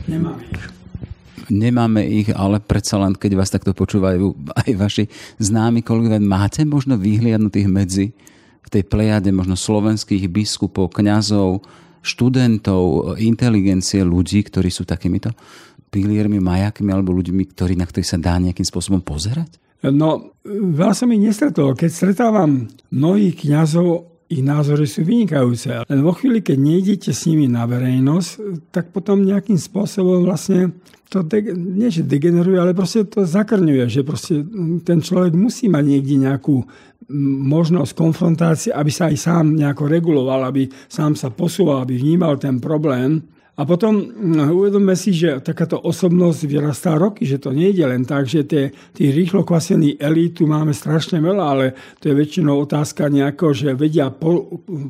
[0.08, 0.80] Nemáme ich
[1.50, 5.04] nemáme ich, ale predsa len, keď vás takto počúvajú aj vaši
[5.42, 8.06] známi kolegovia, máte možno vyhliadnutých medzi
[8.62, 11.66] v tej plejade možno slovenských biskupov, kňazov,
[12.00, 15.32] študentov, inteligencie, ľudí, ktorí sú takýmito
[15.90, 19.58] piliermi, majakmi alebo ľuďmi, ktorí, na ktorých sa dá nejakým spôsobom pozerať?
[19.80, 21.72] No, veľa som ich nestretol.
[21.72, 25.90] Keď stretávam mnohých kňazov, ich názory sú vynikajúce.
[25.90, 28.30] Len vo chvíli, keď nejdete s nimi na verejnosť,
[28.70, 30.70] tak potom nejakým spôsobom vlastne
[31.10, 34.46] to de- nie, že degeneruje, ale proste to zakrňuje, že proste
[34.86, 36.62] ten človek musí mať niekde nejakú
[37.50, 42.62] možnosť konfrontácie, aby sa aj sám nejako reguloval, aby sám sa posúval, aby vnímal ten
[42.62, 43.26] problém.
[43.58, 48.06] A potom no, uvedomme si, že takáto osobnosť vyrastá roky, že to nie je len
[48.06, 51.66] tak, že tie, tých rýchlo kvasených elít máme strašne veľa, ale
[51.98, 54.08] to je väčšinou otázka nejako, že vedia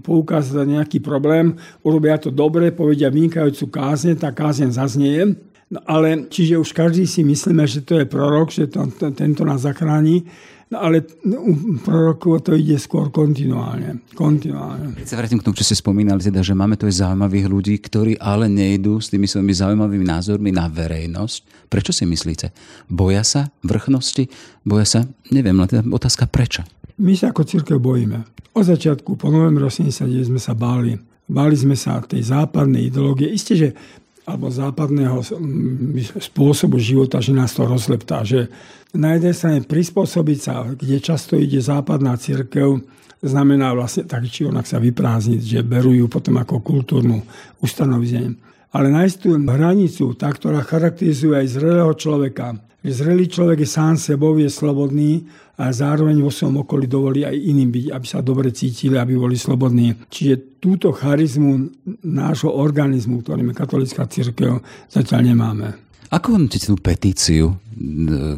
[0.04, 6.26] poukázať na nejaký problém, urobia to dobre, povedia vynikajúcu kázne, tá kázne zaznieje No ale
[6.26, 10.26] čiže už každý si myslíme, že to je prorok, že to, tento nás zachráni.
[10.70, 14.06] No ale u prorokov to ide skôr kontinuálne.
[14.14, 14.94] kontinuálne.
[14.94, 17.74] Keď sa vrátim k tomu, čo ste spomínali, teda, že máme tu aj zaujímavých ľudí,
[17.82, 21.66] ktorí ale nejdú s tými svojimi zaujímavými názormi na verejnosť.
[21.66, 22.54] Prečo si myslíte?
[22.86, 24.30] Boja sa vrchnosti?
[24.62, 25.00] Boja sa?
[25.34, 26.62] Neviem, len teda otázka prečo.
[27.02, 28.22] My sa ako církev bojíme.
[28.54, 30.94] Od začiatku, po novembri 89 sme sa báli.
[31.26, 33.26] Báli sme sa tej západnej ideológie.
[33.30, 33.68] Isté, že
[34.28, 35.24] alebo západného
[36.20, 38.22] spôsobu života, že nás to rozleptá.
[38.22, 38.52] Že
[38.94, 42.82] na jednej strane prispôsobiť sa, kde často ide západná církev,
[43.20, 47.20] znamená vlastne tak či onak sa vyprázdniť, že berú ju potom ako kultúrnu
[47.60, 48.36] ustanovenie.
[48.70, 54.00] Ale nájsť tú hranicu, tá, ktorá charakterizuje aj zrelého človeka, že zrelý človek je sám
[54.00, 55.28] sebou, je slobodný
[55.60, 59.36] a zároveň vo svojom okolí dovolí aj iným byť, aby sa dobre cítili, aby boli
[59.36, 59.92] slobodní.
[60.08, 61.68] Čiže túto charizmu
[62.00, 65.76] nášho organizmu, ktorým je katolická církev, zatiaľ nemáme.
[66.10, 67.60] Ako hodnotíte tú petíciu,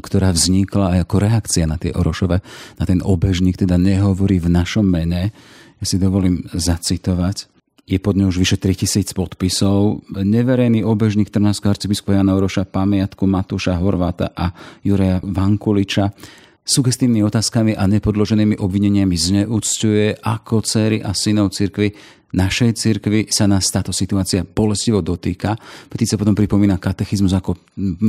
[0.02, 2.42] ktorá vznikla ako reakcia na tie Orošové,
[2.76, 5.30] na ten obežník, teda nehovorí v našom mene.
[5.78, 7.51] Ja si dovolím zacitovať.
[7.82, 10.06] Je pod ňou už vyše 3000 podpisov.
[10.14, 14.54] Neverejný obežník Trnavského arcibiskupa Jana Oroša, pamiatku Matúša Horváta a
[14.86, 16.14] Jureja Vankuliča
[16.62, 21.90] sugestívnymi otázkami a nepodloženými obvineniami zneúctuje ako céry a synov cirkvy
[22.32, 25.56] našej cirkvi sa nás táto situácia bolestivo dotýka.
[25.88, 27.56] Petícia potom pripomína katechizmus ako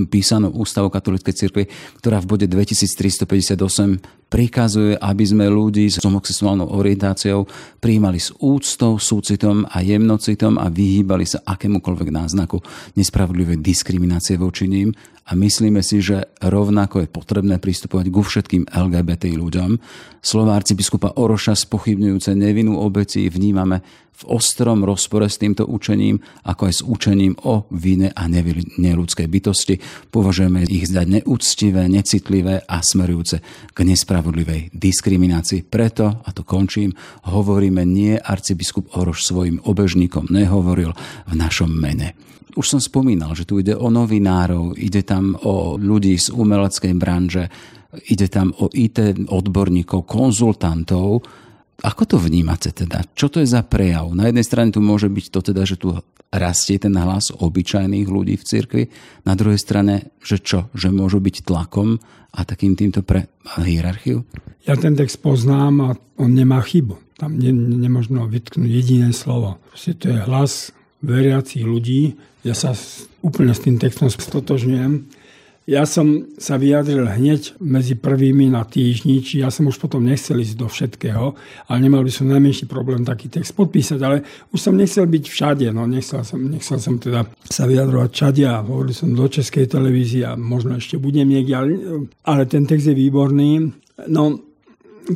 [0.07, 1.63] písanú ústavu katolíckej cirkvi,
[1.99, 7.45] ktorá v bode 2358 prikazuje, aby sme ľudí s homosexuálnou orientáciou
[7.77, 12.57] prijímali s úctou, súcitom a jemnocitom a vyhýbali sa akémukoľvek náznaku
[12.97, 14.89] nespravodlivej diskriminácie voči ním
[15.23, 19.79] a myslíme si, že rovnako je potrebné pristupovať ku všetkým LGBT ľuďom.
[20.19, 23.79] Slová arcibiskupa Oroša spochybňujúce nevinú obeti vnímame
[24.13, 29.81] v ostrom rozpore s týmto učením, ako aj s učením o vine a neludskej bytosti.
[30.13, 33.41] Považujeme ich za neúctivé, necitlivé a smerujúce
[33.73, 35.65] k nespravodlivej diskriminácii.
[35.65, 36.93] Preto, a to končím,
[37.25, 40.93] hovoríme nie arcibiskup Oroš svojim obežníkom nehovoril
[41.25, 42.13] v našom mene.
[42.53, 47.49] Už som spomínal, že tu ide o novinárov, ide tam o ľudí z umeleckej branže,
[48.09, 51.25] ide tam o IT odborníkov, konzultantov.
[51.81, 53.01] Ako to vnímate teda?
[53.17, 54.13] Čo to je za prejav?
[54.13, 55.97] Na jednej strane tu môže byť to teda, že tu
[56.33, 58.83] rastie ten hlas obyčajných ľudí v cirkvi,
[59.25, 60.73] na druhej strane, že čo?
[60.73, 62.01] Že môžu byť tlakom
[62.33, 63.29] a takým týmto pre
[63.61, 64.25] hierarchiu?
[64.65, 66.97] Ja ten text poznám a on nemá chybu.
[67.21, 69.61] Tam ne, nemožno vytknúť jediné slovo.
[69.69, 72.15] Proste to je hlas veriacich ľudí.
[72.47, 72.71] Ja sa
[73.19, 75.23] úplne s tým textom stotožňujem.
[75.63, 80.43] Ja som sa vyjadril hneď medzi prvými na týždni, či ja som už potom nechcel
[80.43, 81.39] ísť do všetkého,
[81.71, 85.71] ale nemal by som najmenší problém taký text podpísať, ale už som nechcel byť všade,
[85.71, 90.27] no nechcel som, nechcel som teda sa vyjadrovať všade a hovoril som do Českej televízie
[90.27, 91.71] a možno ešte budem niekde, ale,
[92.27, 93.71] ale ten text je výborný.
[94.11, 94.43] No,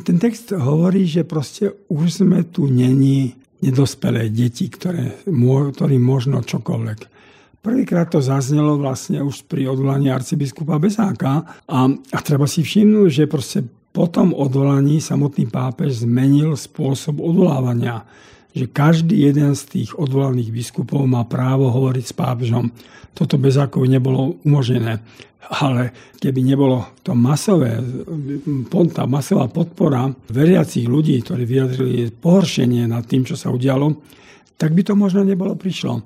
[0.00, 7.18] ten text hovorí, že proste už sme tu není nedospelé deti, ktoré, ktorým možno čokoľvek.
[7.58, 13.24] Prvýkrát to zaznelo vlastne už pri odvolaní arcibiskupa Bezáka a, a treba si všimnúť, že
[13.26, 18.06] proste po tom odvolaní samotný pápež zmenil spôsob odvolávania
[18.56, 22.72] že každý jeden z tých odvolaných biskupov má právo hovoriť s pápežom.
[23.12, 25.00] Toto Bezákovi nebolo umožnené.
[25.48, 27.80] Ale keby nebolo to masové,
[28.92, 33.96] tá masová podpora veriacich ľudí, ktorí vyjadrili pohoršenie nad tým, čo sa udialo,
[34.60, 36.04] tak by to možno nebolo prišlo.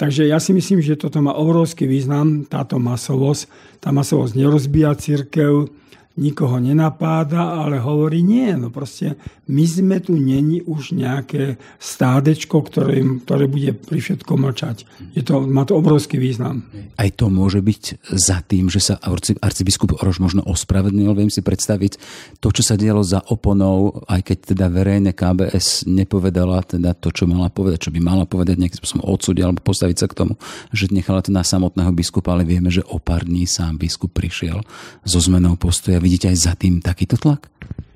[0.00, 3.76] Takže ja si myslím, že toto má obrovský význam, táto masovosť.
[3.78, 5.68] Tá masovosť nerozbíja církev,
[6.16, 9.16] nikoho nenapáda, ale hovorí nie, no proste
[9.48, 14.84] my sme tu není už nejaké stádečko, ktoré, ktoré bude pri všetkom mlčať.
[15.16, 16.68] Je to, má to obrovský význam.
[17.00, 19.00] Aj to môže byť za tým, že sa
[19.40, 21.16] arcibiskup Orož možno ospravedlnil.
[21.16, 21.96] Viem si predstaviť
[22.44, 27.24] to, čo sa dialo za oponou, aj keď teda verejne KBS nepovedala teda to, čo
[27.24, 30.34] mala povedať, čo by mala povedať nejakým spôsobom odsúdiť alebo postaviť sa k tomu,
[30.74, 34.60] že nechala to na samotného biskupa, ale vieme, že o pár dní sám biskup prišiel
[35.02, 37.46] so zmenou postoja vidíte aj za tým takýto tlak?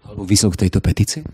[0.06, 1.26] Alebo výsledok tejto petície?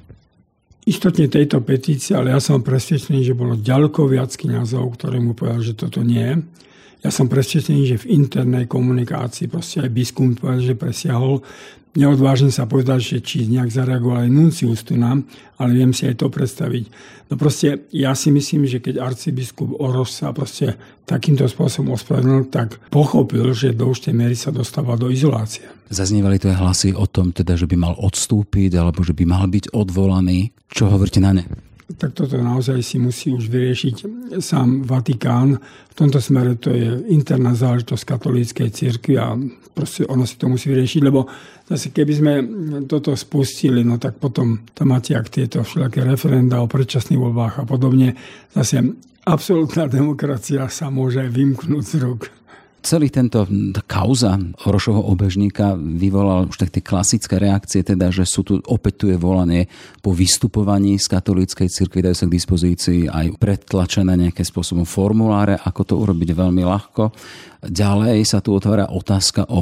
[0.83, 5.63] Istotne tejto petície, ale ja som presvedčený, že bolo ďaleko viac kniazov, ktoré mu povedal,
[5.63, 6.43] že toto nie.
[7.05, 11.45] Ja som presvedčený, že v internej komunikácii proste aj biskup povedal, že presiahol
[11.93, 15.29] Neodvážim sa povedať, že či nejak zareagoval aj nuncius tu nám,
[15.61, 16.89] ale viem si aj to predstaviť.
[17.29, 22.81] No proste ja si myslím, že keď arcibiskup Oroš sa proste takýmto spôsobom ospravedlnil, tak
[22.89, 25.69] pochopil, že do určitej miery sa dostáva do izolácie.
[25.93, 29.45] Zaznievali to aj hlasy o tom, teda, že by mal odstúpiť alebo že by mal
[29.53, 30.57] byť odvolaný.
[30.73, 31.45] Čo hovoríte na ne?
[31.99, 33.97] Tak toto naozaj si musí už vyriešiť
[34.39, 35.57] sám Vatikán.
[35.93, 39.37] V tomto smere to je interná záležitosť katolíckej cirkvi a
[39.73, 41.29] proste ono si to musí vyriešiť, lebo
[41.69, 42.33] zase keby sme
[42.85, 47.65] toto spustili, no tak potom tam máte ak tieto všelijaké referenda o predčasných voľbách a
[47.65, 48.17] podobne.
[48.53, 48.85] Zase
[49.25, 52.42] absolútna demokracia sa môže vymknúť z rúk.
[52.83, 53.47] Celý tento
[53.87, 54.35] kauza
[54.67, 59.15] Orošovho obežníka vyvolal už tak tie klasické reakcie, teda, že sú tu opäť tu je
[59.15, 59.71] volanie
[60.03, 65.81] po vystupovaní z katolíckej cirkvi, dajú sa k dispozícii aj pretlačené nejaké spôsobom formuláre, ako
[65.87, 67.15] to urobiť veľmi ľahko.
[67.63, 69.61] Ďalej sa tu otvára otázka o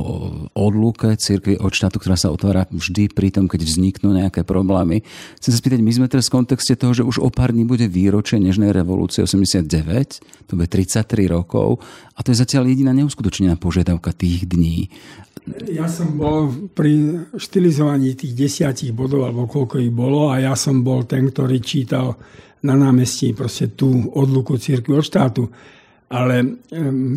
[0.57, 5.05] odluke cirkvi od štátu, ktorá sa otvára vždy pri tom, keď vzniknú nejaké problémy.
[5.37, 7.85] Chcem sa spýtať, my sme teraz v kontexte toho, že už o pár dní bude
[7.93, 11.85] výročie Nežnej revolúcie 89, to bude 33 rokov
[12.17, 14.89] a to je zatiaľ jediná neuskutočnená požiadavka tých dní.
[15.69, 20.81] Ja som bol pri štilizovaní tých desiatich bodov, alebo koľko ich bolo, a ja som
[20.81, 22.17] bol ten, ktorý čítal
[22.65, 25.45] na námestí proste tú odluku cirkvi od štátu
[26.11, 26.59] ale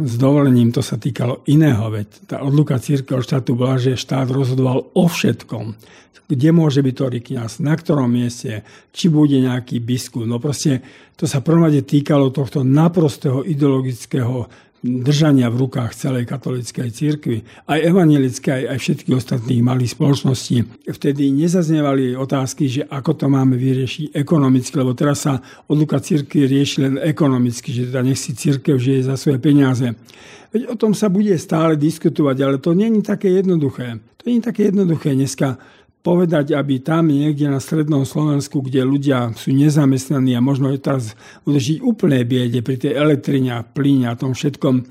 [0.06, 4.94] s dovolením to sa týkalo iného, veď tá odluka církev štátu bola, že štát rozhodoval
[4.94, 5.74] o všetkom.
[6.24, 10.24] Kde môže byť ktorý kniaz, na ktorom mieste, či bude nejaký biskup.
[10.24, 10.86] No proste
[11.18, 14.48] to sa prvom týkalo tohto naprostého ideologického
[14.84, 17.40] držania v rukách celej katolíckej cirkvi,
[17.72, 20.84] aj evangelické, aj, aj všetkých ostatných malých spoločností.
[20.92, 25.40] Vtedy nezaznievali otázky, že ako to máme vyriešiť ekonomicky, lebo teraz sa
[25.72, 29.96] odluka cirkvi rieši len ekonomicky, že teda nech si cirkev žije za svoje peniaze.
[30.52, 34.04] Veď o tom sa bude stále diskutovať, ale to je také jednoduché.
[34.22, 35.58] To je také jednoduché dneska
[36.04, 41.16] povedať, aby tam niekde na strednom Slovensku, kde ľudia sú nezamestnaní a možno teraz
[41.48, 44.84] budú žiť úplne biede pri tej elektrine a plyne a tom všetkom,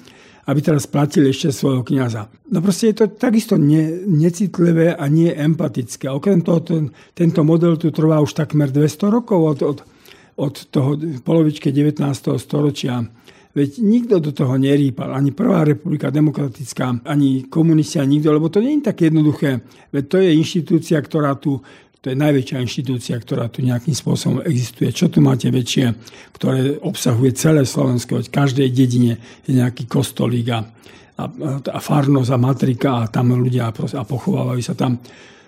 [0.48, 2.32] aby teraz platili ešte svojho kniaza.
[2.48, 6.08] No proste je to takisto ne, necitlivé a nie empatické.
[6.08, 9.78] Okrem toho, ten, tento model tu trvá už takmer 200 rokov od, od,
[10.40, 12.02] od toho polovičke 19.
[12.40, 13.04] storočia.
[13.52, 18.64] Veď nikto do toho nerýpal, ani Prvá republika demokratická, ani komunisti, ani nikto, lebo to
[18.64, 19.60] nie je také jednoduché.
[19.92, 21.60] Veď to je inštitúcia, ktorá tu
[22.02, 24.90] to je najväčšia inštitúcia, ktorá tu nejakým spôsobom existuje.
[24.90, 25.94] Čo tu máte väčšie,
[26.34, 30.66] ktoré obsahuje celé Slovensko, v každej dedine je nejaký kostolík a,
[31.22, 31.24] a,
[31.62, 34.98] a farnosť a matrika a tam ľudia a pochovávajú sa tam.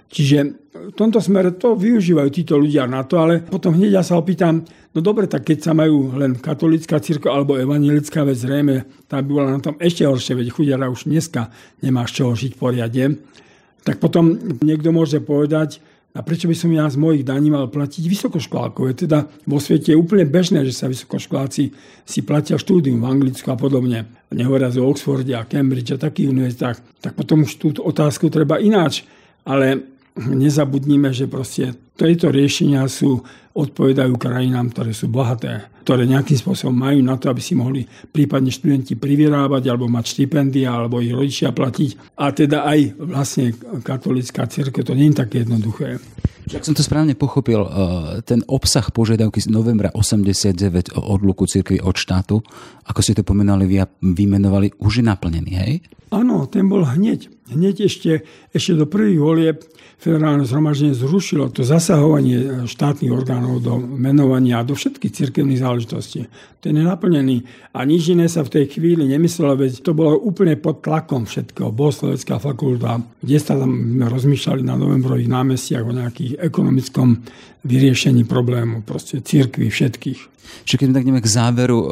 [0.06, 0.38] Čiže
[0.70, 4.62] v tomto smere to využívajú títo ľudia na to, ale potom hneď ja sa opýtam,
[4.94, 9.28] no dobre, tak keď sa majú len katolická církev alebo evangelická vec, zrejme, tá by
[9.28, 11.50] bola na tom ešte horšie, veď chudiara už dneska
[11.82, 13.18] nemá z čoho žiť poriadne,
[13.84, 15.82] tak potom niekto môže povedať,
[16.14, 18.86] a prečo by som ja z mojich daní mal platiť vysokoškolákov?
[18.86, 21.74] Je teda vo svete je úplne bežné, že sa vysokoškoláci
[22.06, 24.06] si platia štúdium v Anglicku a podobne.
[24.30, 27.02] Nehovoria o Oxforde a Cambridge a takých univerzitách.
[27.02, 29.02] Tak potom už túto otázku treba ináč.
[29.42, 33.22] Ale nezabudnime, že proste tieto riešenia sú,
[33.54, 38.50] odpovedajú krajinám, ktoré sú bohaté, ktoré nejakým spôsobom majú na to, aby si mohli prípadne
[38.50, 42.18] študenti privyrábať alebo mať štipendia alebo ich rodičia platiť.
[42.18, 43.54] A teda aj vlastne
[43.86, 46.02] katolická církev, to nie je také jednoduché.
[46.44, 47.70] Ak som to správne pochopil, eh,
[48.26, 52.44] ten obsah požiadavky z novembra 89 o odluku cirkvi od štátu,
[52.84, 53.64] ako ste to pomenali,
[54.02, 55.72] vymenovali, už je naplnený, hej?
[56.12, 57.33] Áno, ten bol hneď.
[57.44, 58.24] Hneď ešte,
[58.56, 59.58] ešte do prvých volieb
[60.00, 66.28] federálne zhromaždenie zrušilo to zasahovanie štátnych orgánov do menovania do všetkých cirkevných záležitostí.
[66.60, 67.44] To je nenaplnený.
[67.76, 71.68] A nič iné sa v tej chvíli nemyslelo, veď to bolo úplne pod tlakom všetkého.
[71.68, 77.20] Bohoslovecká fakulta, kde sa tam rozmýšľali na novembrových námestiach o nejakých ekonomickom
[77.64, 80.20] vyriešení problému, proste cirkvi všetkých.
[80.64, 81.86] Čiže keď tak k záveru, e,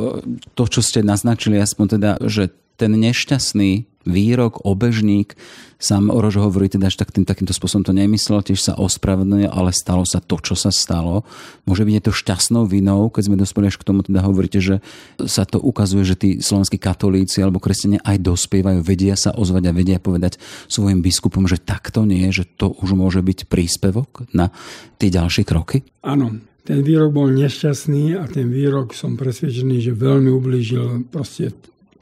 [0.53, 5.35] to, čo ste naznačili, aspoň teda, že ten nešťastný výrok, obežník.
[5.83, 9.75] Sám Orož hovorí teda, že tak tým, takýmto spôsobom to nemyslel, tiež sa ospravedlňuje, ale
[9.75, 11.27] stalo sa to, čo sa stalo.
[11.67, 14.79] Môže byť to šťastnou vinou, keď sme dospeli až k tomu, teda hovoríte, že
[15.27, 19.73] sa to ukazuje, že tí slovenskí katolíci alebo kresťania aj dospievajú, vedia sa ozvať a
[19.75, 20.39] vedia povedať
[20.71, 24.55] svojim biskupom, že takto nie, že to už môže byť príspevok na
[25.03, 25.83] tie ďalšie kroky?
[26.07, 31.51] Áno, ten výrok bol nešťastný a ten výrok som presvedčený, že veľmi ublížil proste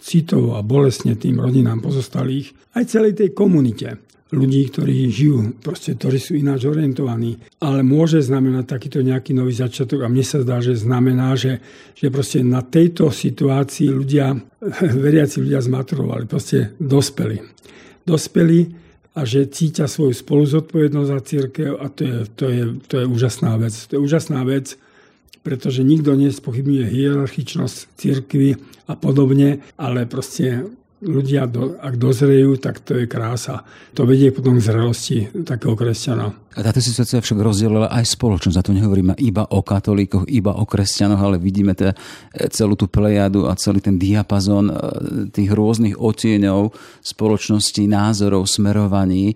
[0.00, 6.18] citovo a bolestne tým rodinám pozostalých, aj celej tej komunite ľudí, ktorí žijú, proste, ktorí
[6.22, 7.34] sú ináč orientovaní.
[7.58, 11.58] Ale môže znamenať takýto nejaký nový začiatok a mne sa zdá, že znamená, že,
[11.98, 14.38] že proste na tejto situácii ľudia,
[15.06, 17.42] veriaci ľudia zmaturovali, proste dospeli.
[18.06, 18.60] Dospeli
[19.18, 23.58] a že cítia svoju spoluzodpovednosť za církev a to je, to, je, to je úžasná
[23.58, 23.74] vec.
[23.90, 24.78] To je úžasná vec,
[25.40, 30.68] pretože nikto nespochybňuje hierarchičnosť cirkvy a podobne, ale proste
[31.00, 31.48] ľudia,
[31.80, 33.64] ak dozrejú, tak to je krása.
[33.96, 35.18] To vedie potom k zrelosti
[35.48, 36.36] takého kresťana.
[36.50, 38.58] A táto situácia však rozdielila aj spoločnosť.
[38.58, 41.94] A tu nehovoríme iba o katolíkoch, iba o kresťanoch, ale vidíme teda
[42.50, 44.74] celú tú plejadu a celý ten diapazon e,
[45.30, 46.74] tých rôznych otieňov
[47.06, 49.30] spoločnosti, názorov, smerovaní.
[49.30, 49.34] E,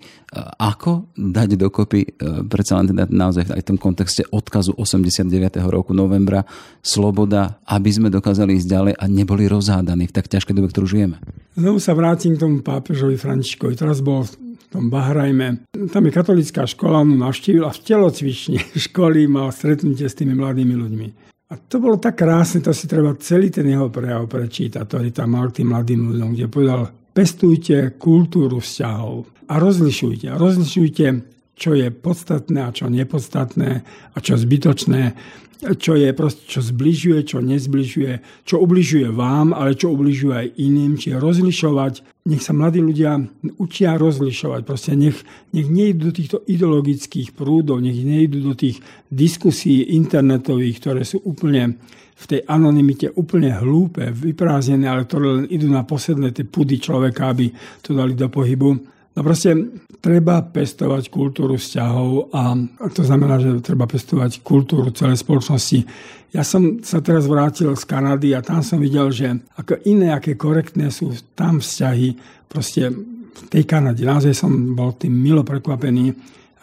[0.59, 2.11] ako dať dokopy, e,
[2.51, 5.63] predsa len teda naozaj aj v tom kontexte odkazu 89.
[5.71, 6.43] roku novembra,
[6.83, 11.23] sloboda, aby sme dokázali ísť ďalej a neboli rozhádaní v tak ťažkej dobe, ktorú žijeme?
[11.55, 13.79] Znovu sa vrátim k tomu pápežovi Františkovi.
[13.79, 14.27] Teraz bol
[14.75, 15.71] tom Bahrajme.
[15.71, 18.59] Tam je katolická škola, on navštívil a v telocvični
[18.91, 21.09] školy mal stretnutie s tými mladými ľuďmi.
[21.55, 25.39] A to bolo tak krásne, to si treba celý ten jeho prejav prečítať, ktorý tam
[25.39, 30.35] mal k tým mladým ľuďom, kde povedal, pestujte kultúru vzťahov a rozlišujte.
[30.35, 31.07] Rozlišujte,
[31.55, 33.71] čo je podstatné a čo nepodstatné
[34.11, 35.15] a čo zbytočné
[35.61, 40.99] čo je proste, čo zbližuje, čo nezbližuje, čo ubližuje vám, ale čo ubližuje aj iným,
[40.99, 42.27] či rozlišovať.
[42.29, 43.21] Nech sa mladí ľudia
[43.61, 44.61] učia rozlišovať.
[44.65, 45.21] Proste nech,
[45.53, 48.81] nech nejdu do týchto ideologických prúdov, nech nejdu do tých
[49.13, 51.77] diskusí internetových, ktoré sú úplne
[52.15, 57.35] v tej anonimite úplne hlúpe, vyprázdnené, ale ktoré len idú na posledné tie pudy človeka,
[57.35, 57.51] aby
[57.83, 58.94] to dali do pohybu.
[59.15, 59.55] No proste
[60.03, 62.59] treba pestovať kultúru vzťahov a
[62.91, 65.87] to znamená, že treba pestovať kultúru celej spoločnosti.
[66.35, 70.35] Ja som sa teraz vrátil z Kanady a tam som videl, že ako iné, aké
[70.35, 72.19] korektné sú tam vzťahy
[72.51, 74.03] proste v tej Kanade.
[74.03, 76.11] Naozaj som bol tým milo prekvapený,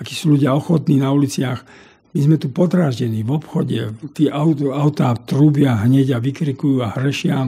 [0.04, 1.64] akí sú ľudia ochotní na uliciach.
[2.12, 7.47] My sme tu potráždení v obchode, tí autá trúbia hneď a vykrikujú a hrešia.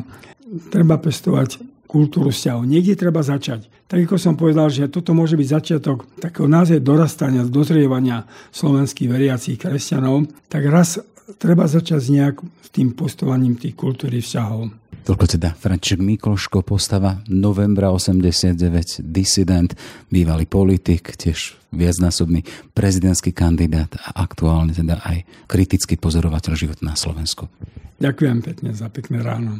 [0.71, 2.65] Treba pestovať kultúru vzťahov.
[2.65, 3.69] Niekde treba začať.
[3.85, 9.61] Tak ako som povedal, že toto môže byť začiatok takého naozaj dorastania, dozrievania slovenských veriacich
[9.61, 10.97] kresťanov, tak raz
[11.37, 14.73] treba začať s nejak s tým postovaním tých kultúry vzťahov.
[15.03, 19.75] Toľko teda František Mikloško, postava novembra 89, disident,
[20.07, 27.51] bývalý politik, tiež viacnásobný prezidentský kandidát a aktuálne teda aj kritický pozorovateľ života na Slovensku.
[27.99, 29.59] Ďakujem pekne za pekné ráno.